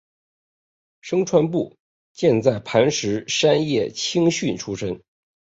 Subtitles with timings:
[1.03, 1.77] 牲川步
[2.11, 4.99] 见在磐田山叶青训出身。